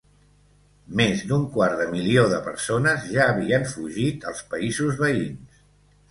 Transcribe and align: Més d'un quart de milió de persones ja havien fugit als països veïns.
Més 0.99 1.19
d'un 1.31 1.41
quart 1.57 1.75
de 1.81 1.83
milió 1.91 2.23
de 2.31 2.39
persones 2.47 3.05
ja 3.17 3.27
havien 3.33 3.67
fugit 3.73 4.25
als 4.31 4.41
països 4.55 4.97
veïns. 5.03 5.61